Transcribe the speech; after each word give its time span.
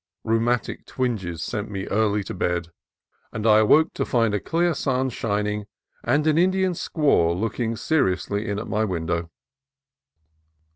Rheumatic 0.23 0.87
twinges 0.87 1.43
sent 1.43 1.69
me 1.69 1.85
early 1.89 2.23
to 2.23 2.33
bed, 2.33 2.69
and 3.31 3.45
I 3.45 3.59
awoke 3.59 3.93
to 3.93 4.03
find 4.03 4.33
a 4.33 4.39
clear 4.39 4.73
sun 4.73 5.11
shining 5.11 5.65
and 6.03 6.25
an 6.25 6.39
Indian 6.39 6.73
squaw 6.73 7.39
looking 7.39 7.75
seriously 7.75 8.47
in 8.49 8.57
at 8.57 8.65
my 8.67 8.83
window. 8.83 9.29